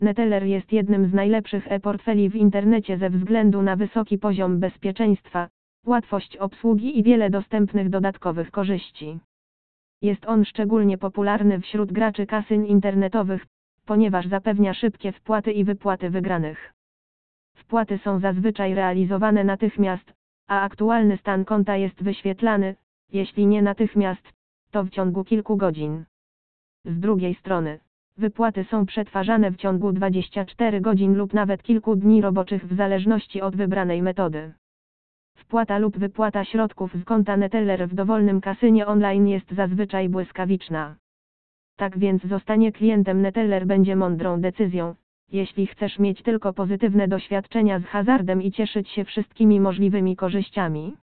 Neteller 0.00 0.44
jest 0.44 0.72
jednym 0.72 1.06
z 1.10 1.12
najlepszych 1.14 1.72
e-portfeli 1.72 2.30
w 2.30 2.34
internecie 2.34 2.98
ze 2.98 3.10
względu 3.10 3.62
na 3.62 3.76
wysoki 3.76 4.18
poziom 4.18 4.60
bezpieczeństwa, 4.60 5.48
łatwość 5.86 6.36
obsługi 6.36 6.98
i 6.98 7.02
wiele 7.02 7.30
dostępnych 7.30 7.88
dodatkowych 7.88 8.50
korzyści. 8.50 9.20
Jest 10.02 10.26
on 10.26 10.44
szczególnie 10.44 10.98
popularny 10.98 11.60
wśród 11.60 11.92
graczy 11.92 12.26
kasyn 12.26 12.66
internetowych, 12.66 13.46
ponieważ 13.86 14.26
zapewnia 14.26 14.74
szybkie 14.74 15.12
wpłaty 15.12 15.52
i 15.52 15.64
wypłaty 15.64 16.10
wygranych. 16.10 16.72
Wpłaty 17.56 17.98
są 17.98 18.20
zazwyczaj 18.20 18.74
realizowane 18.74 19.44
natychmiast, 19.44 20.12
a 20.48 20.60
aktualny 20.60 21.16
stan 21.16 21.44
konta 21.44 21.76
jest 21.76 22.02
wyświetlany, 22.02 22.74
jeśli 23.12 23.46
nie 23.46 23.62
natychmiast, 23.62 24.32
to 24.70 24.84
w 24.84 24.90
ciągu 24.90 25.24
kilku 25.24 25.56
godzin. 25.56 26.04
Z 26.84 27.00
drugiej 27.00 27.34
strony, 27.34 27.80
wypłaty 28.20 28.64
są 28.64 28.86
przetwarzane 28.86 29.50
w 29.50 29.56
ciągu 29.56 29.92
24 29.92 30.80
godzin 30.80 31.14
lub 31.14 31.34
nawet 31.34 31.62
kilku 31.62 31.96
dni 31.96 32.20
roboczych 32.20 32.66
w 32.66 32.76
zależności 32.76 33.40
od 33.40 33.56
wybranej 33.56 34.02
metody. 34.02 34.52
Wpłata 35.36 35.78
lub 35.78 35.98
wypłata 35.98 36.44
środków 36.44 36.94
z 36.94 37.04
konta 37.04 37.36
Neteller 37.36 37.88
w 37.88 37.94
dowolnym 37.94 38.40
kasynie 38.40 38.86
online 38.86 39.28
jest 39.28 39.52
zazwyczaj 39.52 40.08
błyskawiczna. 40.08 40.96
Tak 41.76 41.98
więc 41.98 42.22
zostanie 42.24 42.72
klientem 42.72 43.22
Neteller 43.22 43.66
będzie 43.66 43.96
mądrą 43.96 44.40
decyzją, 44.40 44.94
jeśli 45.32 45.66
chcesz 45.66 45.98
mieć 45.98 46.22
tylko 46.22 46.52
pozytywne 46.52 47.08
doświadczenia 47.08 47.78
z 47.78 47.84
hazardem 47.84 48.42
i 48.42 48.52
cieszyć 48.52 48.88
się 48.88 49.04
wszystkimi 49.04 49.60
możliwymi 49.60 50.16
korzyściami. 50.16 50.96